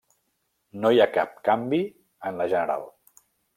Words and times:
No 0.85 0.91
hi 0.95 1.01
ha 1.03 1.07
cap 1.17 1.35
canvi 1.49 1.83
en 2.31 2.43
la 2.43 2.51
general. 2.57 2.91